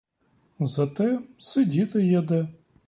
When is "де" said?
2.21-2.47